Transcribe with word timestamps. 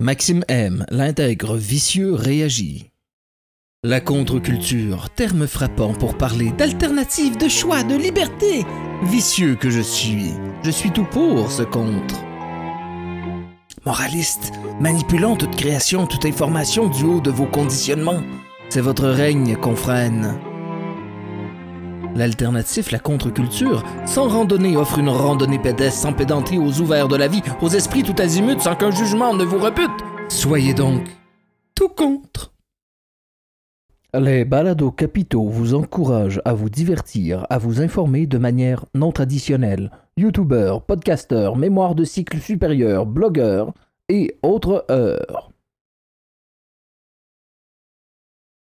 Maxime 0.00 0.44
M, 0.46 0.86
l'intègre 0.90 1.56
vicieux 1.56 2.14
réagit. 2.14 2.92
La 3.82 4.00
contre-culture, 4.00 5.10
terme 5.10 5.48
frappant 5.48 5.92
pour 5.92 6.16
parler 6.16 6.52
d'alternative, 6.52 7.36
de 7.36 7.48
choix, 7.48 7.82
de 7.82 7.96
liberté. 7.96 8.64
Vicieux 9.02 9.56
que 9.56 9.70
je 9.70 9.80
suis, 9.80 10.34
je 10.62 10.70
suis 10.70 10.92
tout 10.92 11.02
pour 11.02 11.50
ce 11.50 11.64
contre. 11.64 12.14
Moraliste, 13.84 14.52
manipulant 14.78 15.34
toute 15.34 15.56
création, 15.56 16.06
toute 16.06 16.26
information 16.26 16.88
du 16.88 17.02
haut 17.02 17.20
de 17.20 17.32
vos 17.32 17.46
conditionnements, 17.46 18.22
c'est 18.68 18.80
votre 18.80 19.08
règne 19.08 19.56
qu'on 19.56 19.74
freine. 19.74 20.38
L'alternatif, 22.16 22.90
la 22.90 22.98
contre-culture, 22.98 23.84
sans 24.06 24.28
randonnée, 24.28 24.76
offre 24.76 24.98
une 24.98 25.08
randonnée 25.08 25.58
pédestre 25.58 26.00
sans 26.00 26.12
pédanterie 26.12 26.58
aux 26.58 26.80
ouverts 26.80 27.08
de 27.08 27.16
la 27.16 27.28
vie, 27.28 27.42
aux 27.60 27.68
esprits 27.68 28.02
tout 28.02 28.14
azimuts 28.18 28.60
sans 28.60 28.74
qu'un 28.74 28.90
jugement 28.90 29.34
ne 29.34 29.44
vous 29.44 29.58
repute. 29.58 29.90
Soyez 30.28 30.74
donc 30.74 31.02
tout 31.74 31.88
contre. 31.88 32.52
Les 34.18 34.44
balados 34.44 34.90
capitaux 34.90 35.48
vous 35.48 35.74
encouragent 35.74 36.40
à 36.44 36.54
vous 36.54 36.70
divertir, 36.70 37.46
à 37.50 37.58
vous 37.58 37.80
informer 37.80 38.26
de 38.26 38.38
manière 38.38 38.84
non 38.94 39.12
traditionnelle. 39.12 39.92
Youtubeurs, 40.16 40.82
podcasteurs, 40.82 41.56
mémoire 41.56 41.94
de 41.94 42.04
cycle 42.04 42.38
supérieur, 42.38 43.06
blogueurs 43.06 43.72
et 44.08 44.34
autres 44.42 44.86
heures. 44.90 45.47